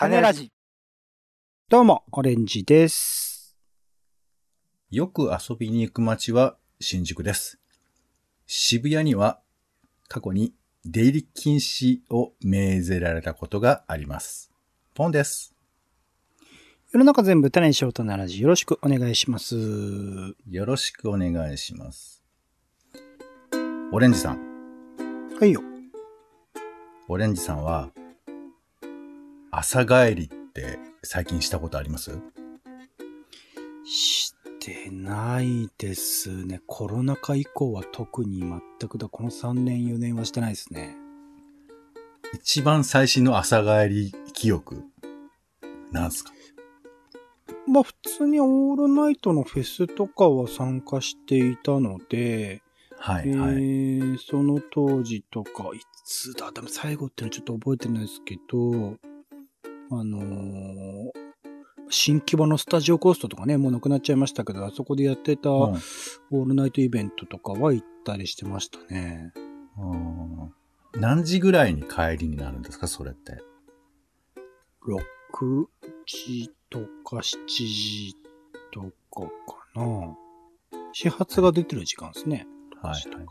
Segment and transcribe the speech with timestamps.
[0.00, 0.50] 種ラジ。
[1.68, 3.54] どうも、オレンジです。
[4.90, 7.60] よく遊びに行く街は新宿です。
[8.46, 9.40] 渋谷には
[10.08, 10.54] 過去に
[10.86, 14.50] 出入り禁止を命ぜられたことがあります。
[14.94, 15.54] ポンです。
[16.92, 18.40] 世の中全部種にしよう種ラジ。
[18.40, 19.54] よろしくお願いします。
[20.48, 22.24] よろしくお願いします。
[23.92, 24.38] オレンジさん。
[25.38, 25.60] はいよ。
[27.06, 27.90] オレンジさんは
[29.52, 32.18] 朝帰りって最近したことあります？
[33.84, 36.60] してないですね。
[36.66, 39.08] コロナ禍以降は特に全くだ。
[39.08, 40.96] この3年4年はしてないですね。
[42.34, 44.84] 一番最新の朝帰り記憶
[45.90, 46.32] なんすか？
[47.66, 52.62] まあ普通にオールナイトのフェスとかは参加していたので、
[52.98, 53.54] はいはい。
[53.54, 58.96] えーその当時とか、いつだ、でも最後っていうのはちょっと覚えてないですけど、
[59.90, 61.10] あのー
[61.92, 69.32] 新規場のスタジオコーストとかね、もうなくなっちゃいましたけど、あそこでやってたオうんールナイトイベントとかは行ったりしてましたね。
[69.76, 70.54] うん
[71.00, 73.38] 何時ぐらいに帰りになるんですかそれって
[74.86, 75.66] ？6
[76.06, 78.14] 時とか7時
[78.72, 78.88] とか
[79.20, 79.28] か
[79.74, 80.16] な。
[80.92, 82.46] 始発が出てる時間ですね。
[82.80, 83.24] はい6時とか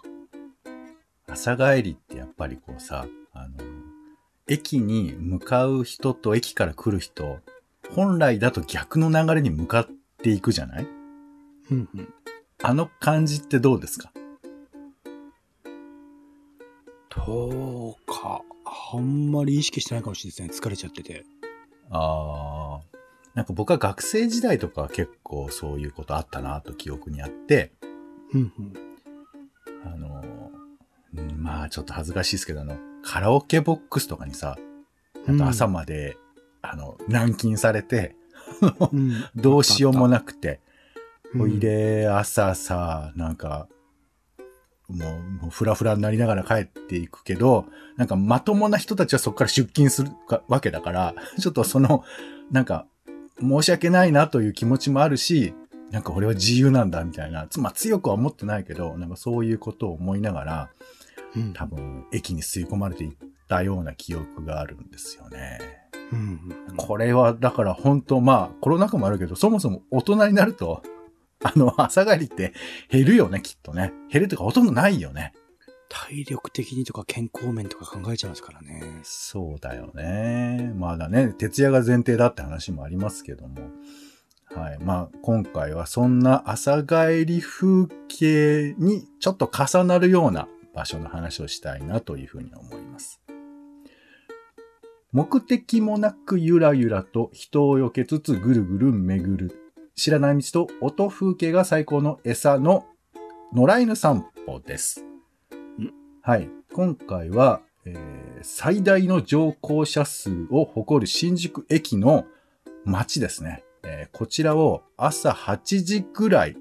[1.31, 3.55] 朝帰りってやっぱりこうさ、あの、
[4.49, 7.39] 駅に向かう人と駅から来る人、
[7.91, 9.87] 本来だと逆の流れに向かっ
[10.21, 10.87] ていくじゃない？
[11.69, 12.13] うんうん
[12.61, 14.11] あの感じってどうですか？
[17.15, 18.41] どうか、
[18.93, 20.67] あんまり意識してないかもしれないですね。
[20.67, 21.25] 疲れちゃってて。
[21.91, 22.97] ああ。
[23.35, 27.71] なんか僕は学生時代とかは結構そういうことあったなと記憶にあって、
[28.33, 28.73] うんうん。
[29.85, 30.23] あの、
[31.15, 34.57] うんまあちょっと恥ずかしいですけど、あの、カラオケボックスとかにさ、
[35.27, 36.17] あと朝まで、
[36.61, 38.15] あの、軟禁されて、
[38.91, 40.59] うん、どうしようもなくて、
[41.33, 41.41] うん。
[41.41, 43.67] おいで、朝さ、なんか、
[44.89, 52.03] もう、もうフラフラになりながら帰っていくけど、なんかまともな人たちはそこから出勤するかわけだから、 ちょっとその、
[52.51, 52.85] なんか、
[53.39, 55.53] 申し訳ないなという気持ちもあるし、
[55.91, 60.69] なんか俺は自由なんだみたいな、つまあ強くは思ってないけど、なんかそういうことを思いながら、
[61.35, 63.11] うん多分駅に吸い込まれていっ
[63.47, 65.59] たような記憶があるんですよね。
[66.11, 66.19] うん
[66.69, 70.81] うんこれは、だから本当まあ、コロナ禍もあるけど、そもそも大人になると、
[71.43, 72.53] あの、朝帰りって
[72.89, 73.93] 減るよね、きっとね。
[74.11, 75.33] 減るというか、ほとんどないよね。
[75.89, 78.83] 体力的にとか健康面とか考えちゃいますからね。
[79.03, 80.71] そうだよね。
[80.75, 83.55] まだね、徹夜が前提だって話もありますけども。
[84.55, 84.79] はい。
[84.79, 93.21] まあ、今回はそんな朝帰り風景にちょっと重なるような場所の話をしたいなというふうに思います。
[95.11, 99.73] 目的もなくゆらゆらと人を避けつつぐるぐる巡る。
[99.95, 102.85] 知らない道と音風景が最高の餌の
[103.53, 105.03] 野良犬散歩です。
[106.21, 106.49] はい。
[106.73, 112.25] 今回は、えー最大の乗降者数を誇る新宿駅の
[112.85, 113.63] 街ですね。
[113.83, 116.55] えーこちらを朝8時ぐらい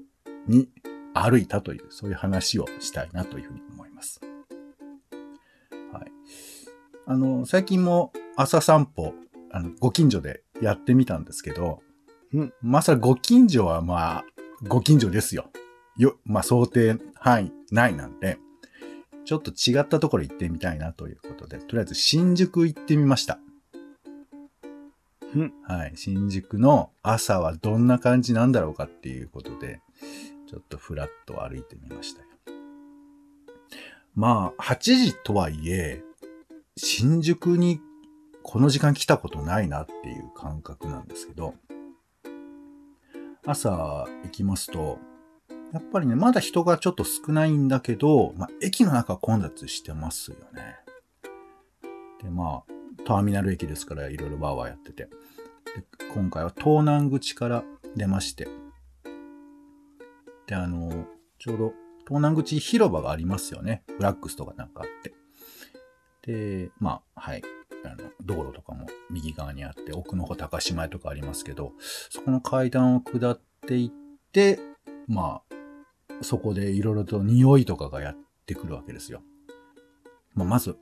[0.47, 0.67] に
[1.13, 3.61] 歩いたという、そういう話をしたいなというふうに
[3.99, 4.21] ます。
[5.91, 6.11] はい。
[7.05, 9.13] あの、最近も朝散歩、
[9.51, 11.81] あの、ご近所でやってみたんですけど、
[12.31, 14.25] うんまさご近所はまあ、
[14.67, 15.49] ご近所ですよ。
[15.97, 18.37] よ、まあ想定範囲内なんで、
[19.25, 23.39] ちょっと違ったところ行ってみたいなということで、とりあえず新宿行ってみました。
[25.35, 25.91] うんはい。
[25.95, 29.81] 新宿の朝はどんな感じなんだろうかっていうことで、
[30.47, 32.28] ちょっとふらっと歩いてみましたよ。
[34.15, 36.03] まあ、8時とはいえ、
[36.75, 37.79] 新宿に
[38.43, 41.55] この時間来たことないなっていう感覚なんですけど、
[43.45, 44.99] 朝行きますと、
[45.73, 50.77] やっぱりね、まだ人がちょっと少ないんだけど、まあ、駅の中混雑してますよね。
[52.23, 52.71] で、まあ、
[53.05, 55.09] ターミナル駅ですから、いろいろワーワーやってて。
[56.13, 57.63] 今回は東南口から
[57.95, 58.47] 出まして。
[60.47, 61.05] で、あの、
[61.37, 61.73] ちょうど
[62.09, 63.83] 東南口広場がありますよね。
[63.95, 65.13] フラックスとかなんかあって。
[66.23, 67.43] で、まあ、はい。
[67.85, 71.73] あの、道路とかも右側にあって、奥の方高島屋とかありますけど、
[72.09, 74.59] そこの階段を下っていって、
[75.07, 75.55] まあ、
[76.23, 78.17] そこでいろいろと匂いとかがやっ
[78.47, 79.21] てくるわけですよ。
[80.33, 80.77] まあ、まず、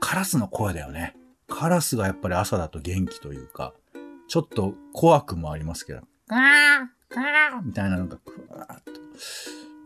[0.00, 1.14] カラスの声だよね。
[1.46, 3.74] カラスがやっぱり朝だと元気というか、
[4.28, 6.40] ちょっと怖くもありますけど、ガー
[7.10, 8.92] ガーみたいなのがクワーっと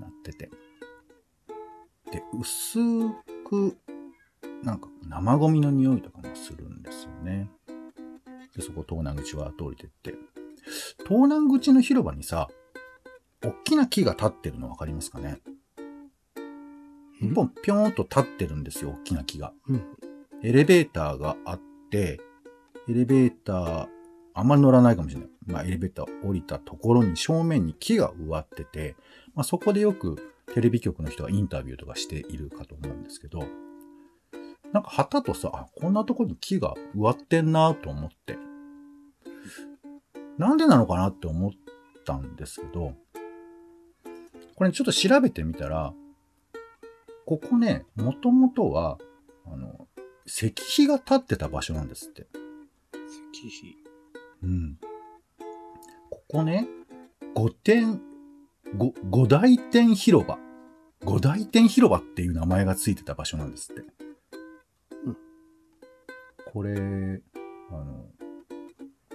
[0.00, 0.50] なってて。
[2.12, 2.78] で、薄
[3.44, 3.76] く、
[4.62, 7.50] なんか生ゴミの匂いとかもするんですよね。
[8.54, 10.14] で、そこ東南口は通りてって。
[11.06, 12.48] 東南口の広場にさ、
[13.42, 15.40] 大きな木が立ってるの分かりますかね？
[17.20, 19.52] 一本ぴょーんと立ってるんですよ、大きな木が。
[19.68, 19.82] うん。
[20.42, 21.60] エレベーターがあっ
[21.90, 22.20] て、
[22.88, 23.88] エレベーター、
[24.34, 25.28] あんまり乗らないかもしれない。
[25.46, 28.96] まあ、エレベーター降りたところに正面に木が植わってて、
[29.34, 33.44] まあ、そこでよくテレビ局の人がインタビューとかしているかと思うんですけど、
[34.73, 38.37] なんか旗とさ、あ、こんなところに木が植わってんなと思って。
[40.37, 41.52] なんでなのかなって思っ
[42.05, 42.94] たんですけど、
[44.56, 45.94] これちょっと調べてみたら、
[47.26, 48.99] ここね、もともとは、
[49.47, 49.88] あの、
[50.26, 52.26] 石碑が立ってた場所なんですって。
[53.32, 53.76] 石碑。
[54.43, 54.79] うん。
[56.11, 56.67] ここね、
[57.35, 58.00] 五点、
[58.76, 60.37] 五、五大天広場。
[61.05, 63.82] 五大天広場っていう名前がついてた場所なんですって。
[63.82, 65.17] うん
[66.53, 67.21] これ、
[67.71, 68.06] あの、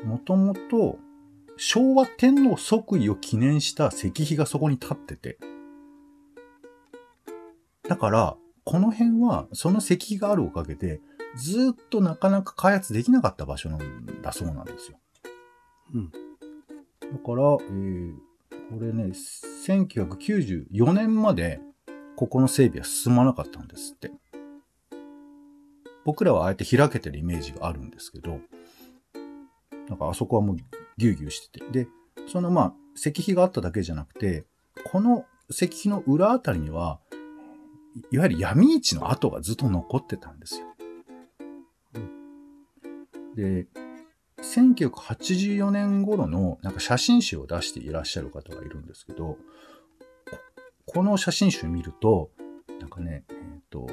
[0.03, 0.97] もともと、
[1.57, 5.37] 昭和天皇即位を記念した石碑がそこに立ってて。
[7.87, 11.01] だから、この辺は、その石碑があるおかげで、
[11.37, 14.99] ずっとなかなか開発できなかった場所なんだそうなんですよ。
[15.93, 16.11] うん。
[16.11, 18.28] だから、えー
[18.69, 19.11] これね、
[19.65, 21.59] 1994年まで、
[22.15, 24.11] ここの整備は進まなかったんですって。
[26.05, 28.39] 僕らはあえて開けてるイメージがあるんですけど、
[29.87, 30.57] なんかあそこはもう
[30.97, 31.85] ギュウギュウしてて。
[31.85, 31.87] で、
[32.27, 34.45] そのまあ、石碑があっただけじゃなくて、
[34.91, 36.99] この石碑の裏あたりには、
[38.11, 40.67] いわゆる闇市の跡がずっと残ってたんですよ。
[43.35, 43.67] で、
[44.41, 49.37] 1984年頃のなんか写真集を出していらっしゃる方がいるんですけど、
[50.85, 52.31] この写真集見ると、
[52.79, 53.35] なんかね、えっ、
[53.69, 53.87] と、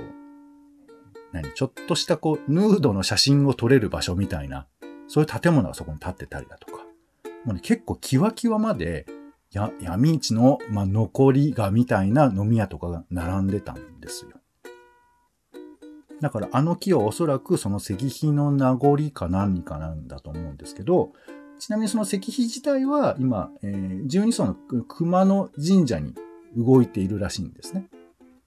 [1.33, 4.67] 何、ちょっとしたこう、ヌードの写真を撮れる場所みたいな、
[5.09, 6.85] そういう建物がそこに建ってたりだとか、
[7.45, 9.07] もうね、結構キワキワまで、
[9.53, 14.31] や、闇市の、まあ、残りがみたいな飲み屋とかが並んでたんですよ。
[16.21, 21.13] だからあの木はおそらくその石碑の名残か何かなんだと思うんですけど、
[21.59, 26.15] ちなみにその石碑自体は今、えー、12層の熊野神社に
[26.57, 27.89] 動いているらしいんですね。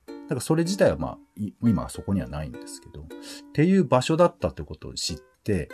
[0.07, 1.17] だからそれ自体はまあ、
[1.63, 3.05] 今はそこにはないんですけど、っ
[3.53, 5.69] ていう場所だったってことを知って、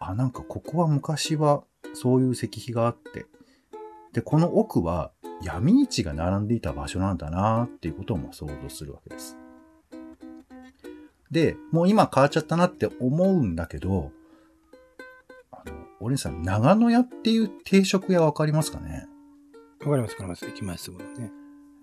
[0.00, 1.62] あ、なんかここは昔は
[1.94, 3.26] そういう石碑があって、
[4.12, 5.12] で、この奥は
[5.42, 9.36] 闇市が並んでいた場所なんだなっていうことを想像するわけです。
[11.30, 14.12] で、もう今変わっちゃったなって思うんだけど、
[15.50, 19.06] あの、お姉さん、長野屋っていう定食屋わかりますかね？
[19.80, 20.46] わかります、わかります。
[20.46, 21.30] 駅前すぐのね。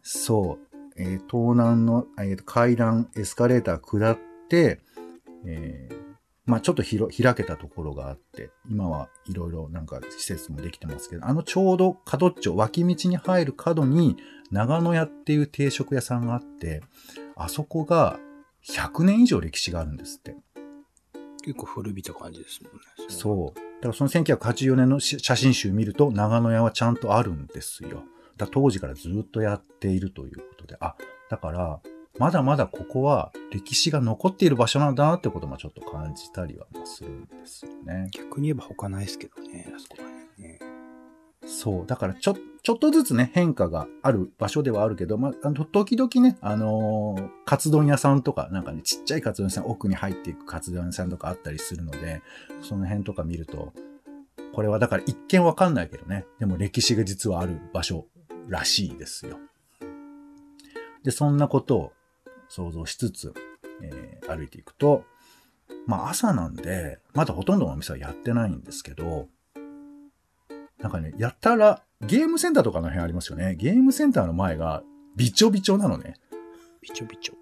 [0.02, 0.76] そう。
[0.98, 4.18] えー東南の、えーと階段、エスカレーター下っ
[4.50, 4.82] て、
[5.46, 6.06] えー
[6.48, 14.16] まあちょっと広開けたところがあって、今はいろいろなんか施設もできてますけど、あのちょうど角っちょ、脇道に入る角に
[14.52, 16.84] 長野屋っていう定食屋さんがあって、
[17.36, 18.20] あそこが
[18.70, 20.36] 100年以上歴史があるんですって。
[21.44, 22.80] 結構古びた感じですもんね。
[23.10, 23.60] そう。
[23.60, 27.90] だからその1984年のし写真集見ると長野屋はちゃんとあるんですよ。
[27.90, 28.02] だか
[28.40, 30.78] ら当時からずっとやっているということで。
[30.80, 30.96] あ、
[31.30, 31.80] だから、
[32.18, 38.10] まだまだここは歴史が残っている場所なんだなってこともちょっと感じたりはするんですよね。
[38.12, 40.75] 逆に言えば他ないですけどね、あそこら辺ね。
[41.46, 41.86] そう。
[41.86, 52.22] だからちょ、ちょっとずつね、変化がある場所ではあるけど、まあ、あの時々ね、あのーカツ丼屋さんとか、なんかね、ちっちゃいカツ丼屋さん、奥に入っていくカツ丼屋さんとかあったりするので、
[52.62, 53.74] その辺とか見ると、
[54.54, 58.08] これはだから一見わかんないけどね、でも歴史が実はある場所
[58.48, 59.38] らしいですよ。
[61.04, 61.94] で、そんなことを
[62.50, 63.34] 想像しつつ、
[63.82, 65.04] えー歩いていくと、
[65.86, 69.28] まあ朝なんで、まだほとんどのお店はやってないんですけど、
[70.86, 73.56] なんかね、やったら、ゲームセンターとかの辺ありますよね。
[73.56, 74.84] ゲームセンターの前が
[75.16, 76.14] びちょびちょなのね。
[76.80, 77.34] びちょびちょ。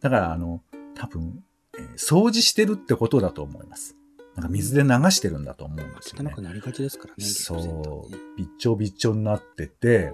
[0.00, 0.62] だから、あの、
[0.94, 1.42] 多分、
[1.76, 3.96] えー掃除してるってことだと思います。
[4.36, 6.42] なんか水で流してるんだと思うんですよね汚く。
[6.42, 8.18] なりがちですからね、そうゲームセンターね。
[8.36, 10.12] びちょびちょになってて、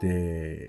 [0.00, 0.66] で、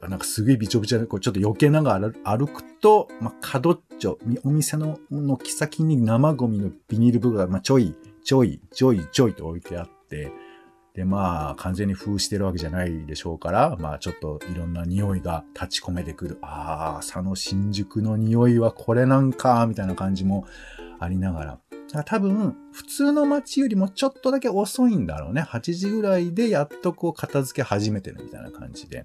[0.00, 10.32] なんかすげえびちょびちょで、こうちょっと避けながら歩くと、まあ、角っちょ、みお店の軒先に生ゴミのビニール袋が、まあ、ちょい、ちょい、ちょい、ちょいと置いてあって、
[10.94, 16.38] で、まあ、完全に封してるわけじゃないでしょうから、まあ、ちょっといろんな匂いが立ち込めてくる。
[16.42, 20.46] ああ、朝の新宿の匂いはこれなんか、みたいな感じも
[20.98, 21.58] ありながら。
[21.92, 25.42] ら多分、普通の街よりもちょっとだけ遅いんだろうね。
[25.42, 29.04] 8時ぐらいでやっとこう片付け始めてるみたいな感じで。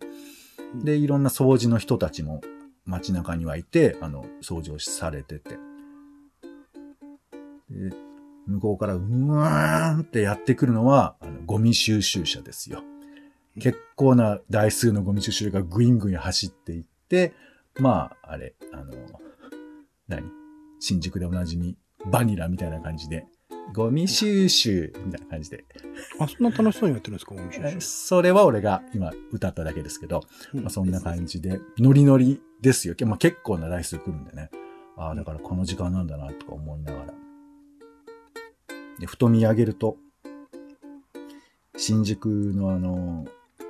[0.83, 2.41] で、いろんな掃除の人たちも
[2.85, 5.57] 街中にはいて、あの、掃除をされてて。
[8.45, 12.83] で向こうからうわーんってやってくるのは、あのゴミ収集車ですよ。
[13.59, 17.33] 結構な台数のゴミ収集がぐいんぐいん走っていって、
[17.79, 18.93] まあ、あれ、あの、
[20.07, 20.23] 何？
[20.79, 23.25] 新宿でおなじみ、バニラみたいな感じで、
[23.73, 25.65] ゴミ収集みたいな感じで。
[26.19, 30.21] あ、そんな楽しそうにやってるんですか、お店 えそれは俺が今歌っただけですけど、
[30.53, 32.95] うんまあ、そんな感じで、ノリノリですよ。
[33.05, 34.49] まあ、結構な台数来るんでね。
[34.97, 37.13] ああ、だからこの時間なんだなとか思いながら。
[38.99, 39.97] で、ふと見上げると、
[41.77, 43.25] 新宿のあの、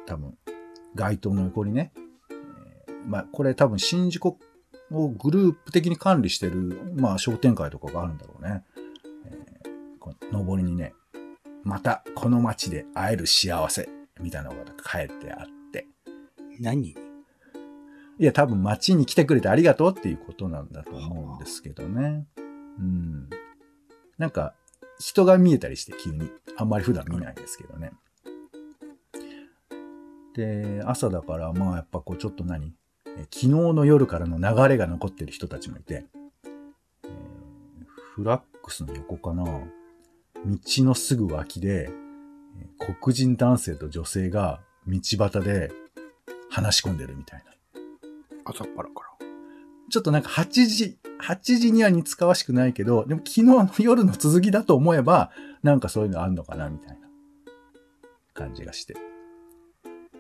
[0.05, 0.37] 多分、
[0.93, 1.91] 街灯の横にね、
[2.87, 8.63] えーまあ、これ多分新宿をグループ的に管理してる、まあ、商店会とかがあるんだろうね。
[9.25, 10.93] えーこの上りにね、
[11.63, 13.89] またこの街で会える幸せ、
[14.19, 15.87] みたいなのが書いてあって、
[16.59, 16.89] 何？
[16.89, 16.95] い
[18.19, 22.27] や、多分街に来てくれてありがとうっていうことなんだと思うんですけどね。
[22.77, 23.29] うん。
[24.19, 24.53] なんか、
[24.99, 26.29] 人が見えたりして急に。
[26.57, 27.91] あんまり普段見ないですけどね。
[30.35, 32.73] で、朝だから、まあやっぱこうちょっと何？
[33.31, 36.05] 昨日の夜からの流れが残ってる人たちもいて、
[38.13, 39.43] フラックスの横かな？
[39.43, 41.89] 道のすぐ脇で、
[43.01, 45.71] 黒人男性と女性が道端で
[46.49, 47.81] 話し込んでるみたいな。
[48.45, 49.14] 朝っぱらから。
[49.89, 55.31] ちょっとなんか8時、8時には似つかわしくないけど、でも昨日の夜の続きだと思えば、
[55.63, 57.07] なんかそういうのあんのかなみたいな
[58.33, 58.95] 感じがして。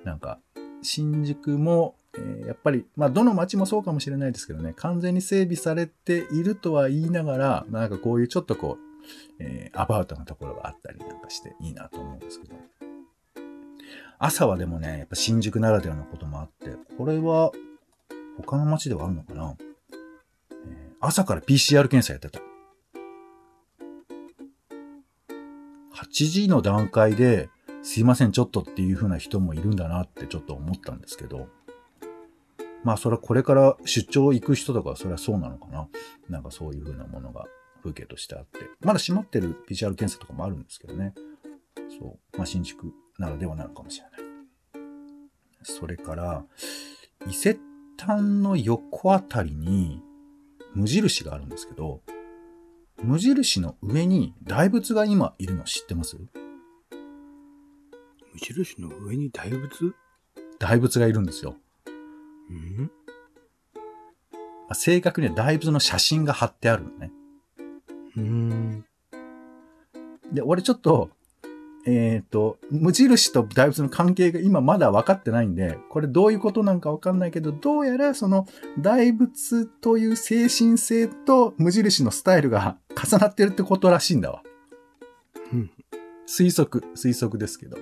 [0.03, 0.39] なんか、
[0.81, 12.55] 新宿も、えーやっぱり、まあどの街もそうかもしれないですけどね、完全に整備されているとは言いながら、なんかこういうちょっとこう、えーアバウトなところがあったりなんかしていいなと思うんですけど。
[14.17, 17.51] 朝はでもね、やっぱ新宿ならではのこともあって、これは
[18.37, 19.55] 他の街ではあるのかな、
[20.51, 22.39] えー朝から PCR 検査やってた。
[25.93, 27.49] 8時の段階で、
[27.83, 31.47] すいません、ちょっとっていう風な人もいるんだなってちょっと思ったんですけど、
[32.83, 35.87] まあそれはこれから出張行く人とかはそれはそうなのかな？
[36.29, 37.45] なんかそういう風なものが
[37.83, 38.59] 風景としてあって。
[38.81, 41.13] まだ閉まってる PCR 検査とかもあるんですけどね。
[41.99, 42.37] そう。
[42.37, 44.21] まあ新宿ならではなのかもしれない。
[45.61, 46.45] それから、
[47.27, 47.57] 伊勢
[47.97, 50.01] 丹の横あたりに
[50.73, 52.01] 無印があるんですけど、
[53.03, 56.17] 無印の上に大仏が今いるの知ってます？
[58.33, 59.93] 無印の上に大仏？
[60.59, 61.55] 大仏がいるんですよ。
[62.49, 62.91] うん？
[63.63, 67.11] まあ正確には大仏の写真が貼ってあるのね。
[68.17, 68.85] うん。
[70.31, 71.09] で、俺ちょっと、
[71.85, 78.47] えっ、と、無印と大仏の関係が今まだ分かってないんで、これどういうことなんか分かんないけど、どうやらその
[78.79, 84.41] 大仏という精神性と無印のスタイルが重なってるってことらしいんだわ。
[85.53, 85.71] うん。
[86.27, 87.77] 推測、推測ですけど。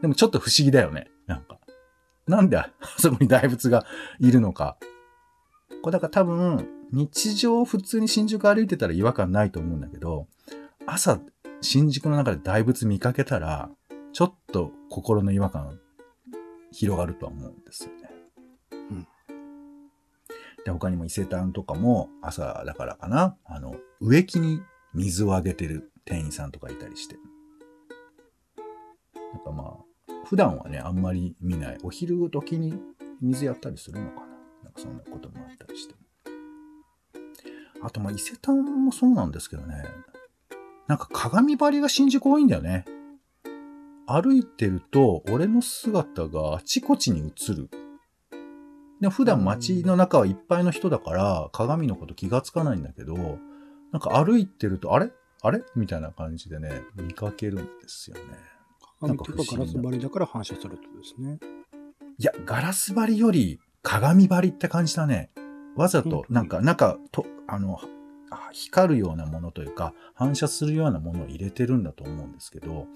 [0.00, 1.10] でもちょっと不思議だよね。
[1.26, 1.58] なんか。
[2.28, 3.84] なんであ そこに大仏が
[4.20, 4.78] いるのか。
[5.82, 10.28] これだから多分、日常普通に新宿歩いてたら違和感ないと思うんだけど、
[10.86, 11.18] 朝、
[11.64, 13.70] 新宿の中で大仏見かけたら、
[14.12, 15.80] ちょっと心の違和感
[16.70, 18.10] 広がるとは思うんですよね。
[18.90, 19.06] うん
[20.66, 24.60] で、他にも伊勢丹とかも朝だからかな、あの、植木に
[24.92, 27.16] 水をあげてる店員さんとかいたりして。
[29.32, 31.78] なんかまあ、普段はね、あんまり見ない。
[31.82, 32.78] お昼時に
[33.22, 34.26] 水やったりするのかな。
[34.64, 35.94] なんかそんなこともあったりして。
[37.82, 39.82] あとまあ伊勢丹もそうなんですけどね。
[40.86, 42.84] なんか鏡張りが新宿多いんだよね。
[44.06, 47.70] 歩いてると、俺の姿があちこちに映る。
[49.00, 53.14] でも普段街の中はいっぱいの人だから、鏡のこと気がつかないんだけど、
[53.92, 55.10] なんか歩いてると、あれ？
[55.42, 55.62] あれ？
[55.74, 58.22] みたいな感じでね、見かけるんですよね。
[59.00, 61.38] 鏡とかガラス張りだから反射するってことですね。
[62.18, 65.30] いや、ガラス張りより鏡張りって感じだね。
[65.76, 67.86] わざと、うんなんか、なんか、と、あの、あ
[68.52, 72.86] 光るようなものというか、反射するようなものを入れてるんだと思うんですけど、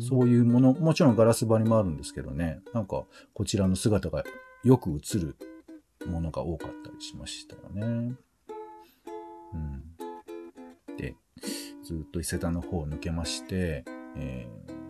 [0.00, 4.24] そういうもの、もちろんガラス張りもあるんですけどね、なんか、こちらの姿が
[4.64, 5.36] よく映る
[6.06, 8.14] ものが多かったりしましたよね。
[9.54, 10.96] うん。
[10.96, 11.16] で、
[11.84, 13.84] ずっと伊勢丹の方を抜けまして、
[14.16, 14.82] えー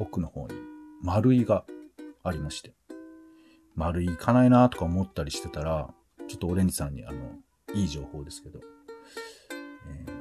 [0.00, 0.54] 奥の方に
[1.02, 1.64] 丸いが
[2.22, 2.74] ありまして、
[3.74, 5.88] 丸い行かないなとか思ったりしてたら、
[6.28, 7.18] ちょっとオレンジさんにあの、
[7.74, 8.73] いい情報ですけど、えー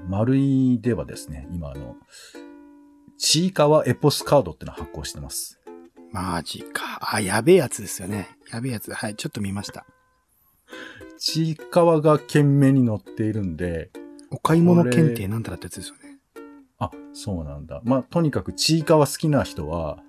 [0.08, 1.96] 丸いではですね、今あの、
[3.18, 5.60] ちいかわエポスカードってのを発行してます。
[6.12, 7.00] マジか。
[7.14, 8.38] あ、やべえやつですよね。
[8.52, 8.94] やべえやつ。
[8.94, 9.86] はい、ちょっと見ました。
[11.18, 13.92] ちいかわが懸命に載っているんで、
[14.30, 16.20] お買い物検定なんたらってやつですよね。
[16.80, 17.82] あ、そうなんだ。
[17.84, 20.04] まあ、とにかくちいかわ好きな人は、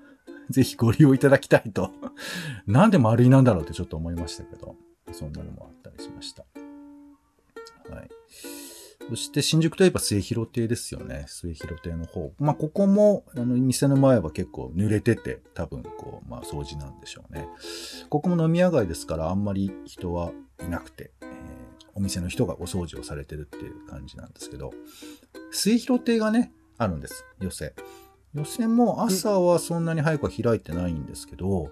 [0.50, 1.90] ぜひご利用いただきたいと。
[2.66, 4.76] なんで丸いなんだろうってちょっと思いましたけど、
[5.12, 6.44] そんなのもあったりしました。
[7.90, 8.10] はい。
[9.10, 11.26] そして新宿といえば末広亭ですよね。
[11.28, 12.32] 末広亭の方。
[12.38, 17.48] まあ、ここも、あの、店の前は結構濡れてて、多分こう、まあ、掃除なんでしょうね。
[18.08, 20.32] ここも飲み屋街ですから、あんまり人は
[20.62, 21.28] いなくて、えー
[21.96, 24.72] お店の人がお掃除をされてるっていう感じなんですけど、
[25.52, 27.24] 末広亭がね、あるんです。
[27.38, 27.72] 寄せ。
[28.34, 31.70] 寄せも朝はそんなに早くは開いてないんですけど、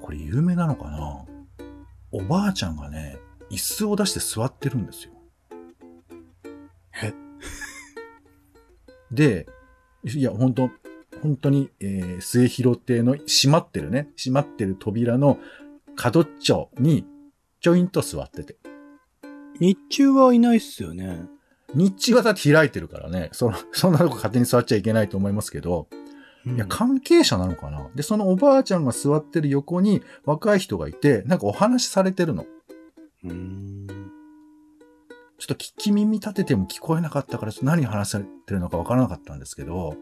[0.00, 1.24] これ有名なのかな？
[2.12, 3.18] おばあちゃんがね、
[3.50, 5.10] 椅子を出して座ってるんですよ。
[9.14, 9.46] で、
[10.04, 10.70] いや、本当
[11.22, 15.38] 本当に、えー、末広亭の閉まってるね、閉まってる扉の
[15.96, 17.06] 角っちょに、
[17.60, 18.56] ちょいんと座ってて。
[19.60, 21.22] 日中はいないっすよね。
[21.74, 25.88] 日中はだって開いてるからね、その、そんなとこ勝手に座っちゃいけないと思いますけど、
[26.46, 32.44] うんいや、関係者なのかなで、そのおばあちゃんが座ってる横に若い人がいて、なんかお話しされてるの。
[35.38, 39.96] ちょっと聞き耳立てても聞こえなかったから、ちょっと何話されてるのかわからなかったんですけど、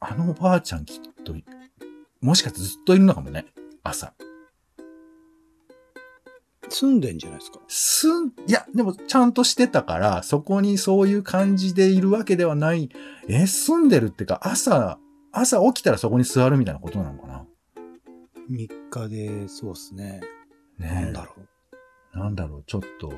[0.00, 1.34] あのおばあちゃんきっと、
[2.20, 3.46] もしかしてずっといるのかもね。
[3.82, 4.14] 朝。
[6.68, 7.60] 住んでんじゃないですか。
[7.68, 12.90] すん、いや、でもちゃんとしてたから、そこにそういう感じでいるわけではない。
[13.28, 14.98] え、住んでるってか、朝、
[15.30, 17.46] 朝起きたらそこに座るみたいなことなのかな？
[18.48, 20.20] 日課で、そうっすね。
[20.78, 21.34] ねなんだろ
[22.14, 22.18] う。
[22.18, 23.12] なんだろう、ちょっと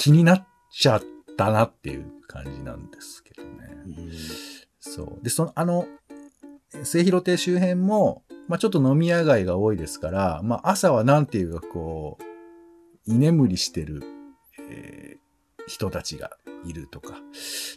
[0.00, 1.02] 気になっちゃっ
[1.36, 3.50] たなっていう感じなんですけどね。
[3.84, 4.10] うん
[4.80, 5.22] そう。
[5.22, 5.86] で、その、あの、
[6.84, 12.24] 末広亭周辺も、まあちょっと飲み屋街が多いですから、まあ朝はなんていうかこう、
[13.04, 14.02] 居眠りしてる、
[14.70, 15.20] えー
[15.66, 16.30] 人たちが
[16.64, 17.20] いるとか、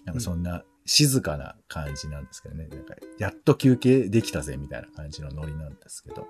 [0.06, 2.66] なんかそんな静かな感じなんですけどね。
[2.66, 6.26] なんか、やっと休憩できたぜみたいな感じのノリなんですけど。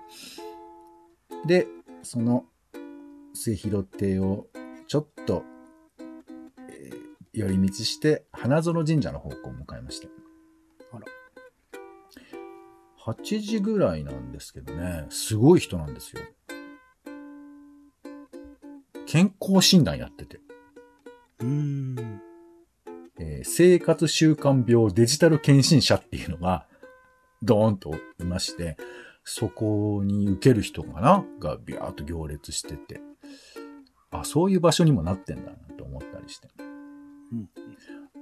[1.45, 1.67] で、
[2.01, 2.45] その
[3.33, 4.47] 末広亭を
[4.87, 5.52] ちょっと、えー
[7.33, 10.07] 寄り道して、花園神社の方向を向かいました。
[10.91, 11.05] あら。
[13.05, 16.21] 8時ぐらいなんですけどね、すごい人なんですよ。
[19.07, 20.39] 健康診断やってて、
[21.39, 22.21] うーん。
[23.19, 26.65] えー生活習慣病デジタル検診者っていうのが、
[27.41, 28.77] ドーンといまして、
[29.25, 31.25] そこに受ける人かな？
[31.39, 33.01] がビャーっと行列してて、
[34.11, 36.47] あ、そういう場所にもなってんだなと思ったりして。
[37.33, 37.49] うん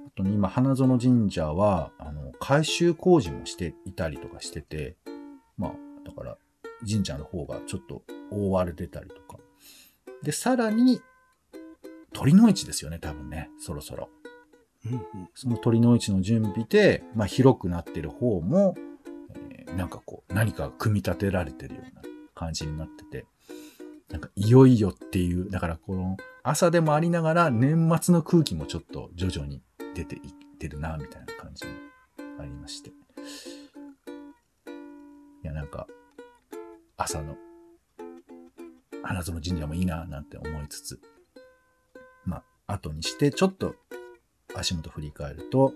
[0.06, 4.96] あとね、今、花園神社は、あの、改修工事もしていたりとかしてて、
[5.56, 5.72] まあ、
[6.04, 6.36] だから、
[6.86, 9.38] 神社の方がちょっと覆われてたりとか。
[10.22, 11.00] で、さらに、
[12.12, 14.10] 鳥の市ですよね、多分ね、そろそろ。
[14.84, 15.02] うんうん
[15.34, 18.74] その鳥の市の準備で、まあ、広くなってる方も、
[19.50, 22.02] えーなんかこう、何か組み立てられてるような
[22.34, 23.26] 感じになってて、
[24.10, 29.62] なんかいよいよっていう、だからこの朝でもありながら年末の空気もちょっと徐々に
[29.94, 31.72] 出ていってるな、みたいな感じも
[32.40, 32.90] ありまして。
[32.90, 32.92] い
[35.44, 35.86] や、なんか、
[36.96, 37.36] 朝の
[39.02, 41.00] 花園神社もいいな、なんて思いつつ、
[42.24, 43.76] まあ、後にして、ちょっと
[44.54, 45.72] 足元振り返ると、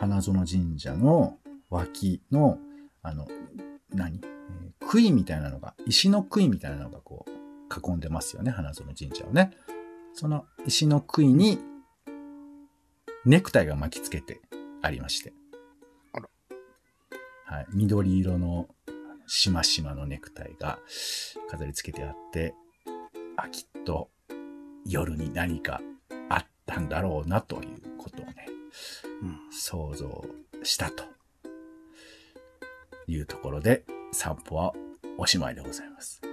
[0.00, 1.36] 花園神社の
[1.68, 2.58] 脇の、
[3.02, 3.28] あの、
[3.90, 7.41] 何、え杭みたいなのが、石の杭みたいなのがこう、
[7.74, 9.50] 囲んでますよね、花園神社をね。
[10.14, 11.58] その石の杭に、
[13.24, 14.40] ネクタイが巻きつけて
[14.82, 15.32] ありまして。
[17.46, 17.66] はい。
[17.72, 18.68] 緑色の、
[19.26, 20.78] しましまのネクタイが
[21.48, 22.54] 飾り付けてあって、
[23.36, 24.10] あ、きっと、
[24.86, 25.80] 夜に何か
[26.28, 28.46] あったんだろうなということをね、
[29.22, 30.24] うん想像
[30.62, 31.04] したと
[33.06, 34.72] いうところで散歩は
[35.18, 36.31] おしまいでございます。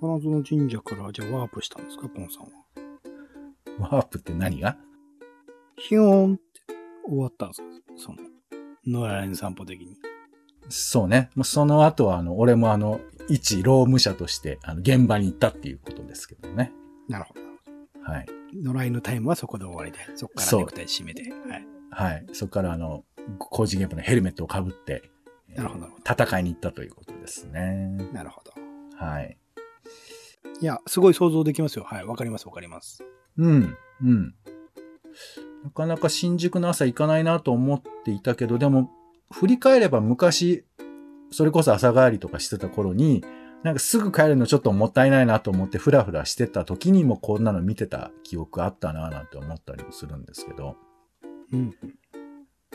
[0.00, 3.90] 花園神社からじゃあワープしたんですか、ポンさんは？
[3.90, 4.76] ワープって何が？
[5.76, 6.42] ヒヨーンって
[7.04, 8.18] 終わったんですかその、
[8.86, 9.96] 野良連散歩的に。
[10.68, 11.30] そうね。
[11.42, 16.72] その後は、あの、俺もあの、一労務者として、あの、現場に行ったっていうことですけどね。
[17.08, 17.40] なるほど。
[18.02, 18.26] はい。
[18.54, 21.22] 野良犬タイムはそこで終わりで、そこからネクタイ締めて。
[21.22, 21.66] はい。
[21.90, 22.26] はい。
[22.32, 23.04] そこからあの、
[23.38, 25.02] 工事現場のヘルメットをかぶって、
[25.50, 27.88] えーなるほどなるほ戦いに行ったということですね。
[28.12, 28.52] なるほど。
[28.96, 29.38] はい。
[30.60, 31.84] いや、すごい想像できますよ。
[31.84, 32.04] はい。
[32.04, 33.04] わかります、わかります。
[33.36, 34.34] うん、うん。
[35.64, 38.90] なかなか新宿の朝行かないなと思っていたけど、でも、
[39.30, 40.64] 振り返れば昔、
[41.30, 43.24] それこそ朝帰りとかしてた頃に、
[43.62, 50.76] なんかすぐ帰るのちょっともったいないなと思ってフラフラしてた時にもこんなの見てた記憶あったななんて思ったりもするんですけど、
[51.52, 51.74] うん。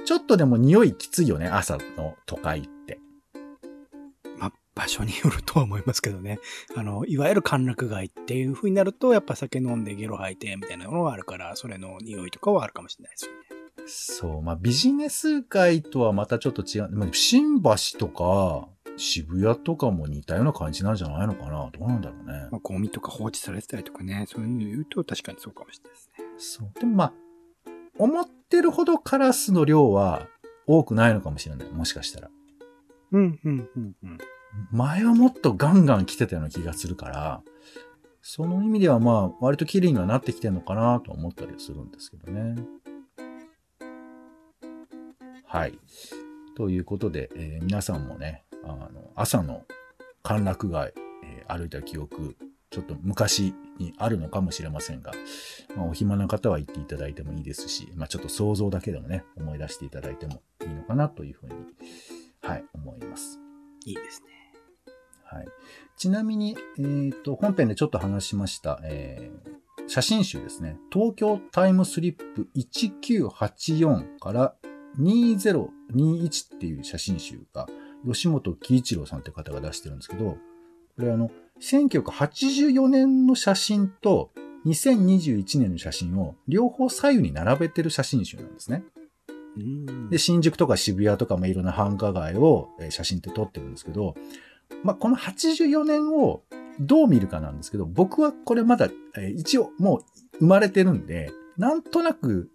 [0.06, 3.00] ちょっとでも匂いきついよね、朝の都会って。
[4.76, 6.40] まあ、場所によるとは思いますけどね。
[6.76, 13.38] あの、いわゆる歓楽街っていう風になると、やっぱ酒飲んでゲロ吐いてみたいなのがあるから、それの匂いとかはあるかもしれないですよね。
[13.86, 16.90] そう、まあビジネス街とはまたちょっと違う。
[16.92, 22.48] まあ、新橋とか渋谷とかも似たような感じなんじゃないのかなどうなんだろうね。
[22.52, 26.26] まあ、ゴミとか放置されてたりとかね、そういうの言うと確かにそうかもしれないですね。
[26.38, 26.80] そう。
[26.80, 27.14] でもまあ、
[27.98, 30.28] 思ってるほどカラスの量は
[30.68, 31.70] 多くないのかもしれない。
[31.70, 32.30] もしかしたら。
[33.12, 34.18] うん、うん、うん、うん。
[34.72, 37.42] 前はもっとガンガン来てたような気がするから、
[38.22, 42.56] その意味ではまあ、割と綺麗にはなってきてるのかなと思ったりするんですけどね。
[45.46, 45.78] はい。
[46.56, 49.64] ということで、えー皆さんもね、あの、朝の
[50.24, 52.38] 歓楽街、えー歩いた記憶、
[52.70, 55.12] ちょっと昔にあるのかもしれませんが、
[55.76, 61.54] まあ、お暇な方は行っていただいてもいいですし、まあ、ちょっと想像だけでもね、思い出していただいてもいいのかなというふうに、
[62.42, 63.40] はい、思います。
[63.86, 64.43] いいですね。
[65.34, 65.48] はい。
[65.98, 70.78] ちなみに、えっ、と、本編でちょっと話しました、えー写真集ですね。
[70.92, 74.56] 東京タイムスリップ1984から
[75.00, 77.68] 2021っていう写真集が、
[78.06, 80.38] 吉本喜一郎さんって方が出してるんですけど、こ
[81.00, 84.32] れあの、1984年の写真と
[84.66, 88.84] 2021年の写真を両方左右に並べてる写真集なんですね。
[89.58, 94.16] うんで、新宿とか渋谷とかもいろんな繁華街をえー写真って撮ってるんですけど、
[94.84, 96.44] まあ、この84年を
[96.80, 100.04] どう見るかなんですけど、僕はこれまだ、えー一応もう
[100.40, 102.50] 生まれてるんで、なんとなく、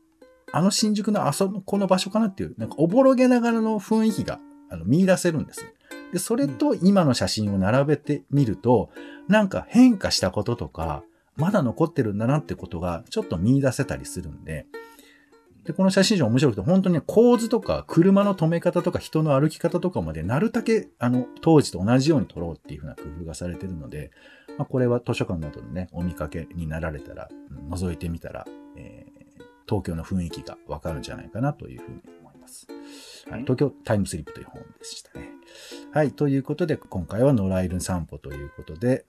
[0.51, 5.65] あの新宿のあそこの場所かなっていう、なんかおぼろげながらの雰囲気があの見出せるんです。
[6.13, 8.91] で、それと今の写真を並べてみると、
[9.29, 11.03] なんか変化したこととか、
[11.37, 14.67] まだ残ってるんだなってことがちょっと見出せたりするんで、
[15.69, 24.11] で、この写真集面白くて、本当にね構図とか、車の止め方とか、人の歩き方とかまで、なるだけ、あの、当時と同じように撮ろうっていうふうな工夫がされてるので、
[24.57, 29.19] まあ、これは図書館などでね、お見かけになられたら、うん覗いてみたら、えー
[29.69, 32.67] 東京の雰囲気がわかるんじゃないかなというふうに思います。
[33.31, 35.29] はい、東京タイムスリップという本でしたね。
[35.93, 39.05] はい、ということで、今回は野良犬散歩ということで、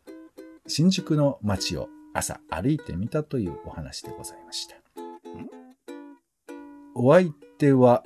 [0.68, 4.76] 新宿の街を朝歩いてみたというお話でございました。
[7.02, 8.04] お相手は、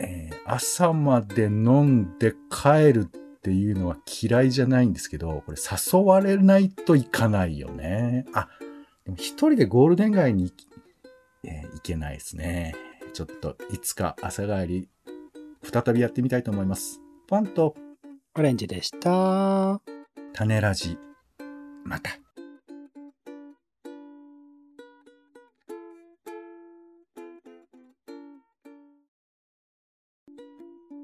[0.00, 8.26] えー朝まで飲んで帰るっていうのは嫌いじゃないんですけど、これ誘われないといかないよね。
[8.34, 8.48] あ、
[9.04, 10.66] でも一人でゴールデン街に行き、
[11.44, 12.74] えー行けないですね。
[13.14, 14.88] ちょっといつか朝帰り、
[15.62, 17.00] 再びやってみたいと思います。
[17.28, 17.74] ポンと
[18.34, 19.80] オレンジでした。
[20.34, 20.98] 種ラジ、
[21.84, 22.21] また。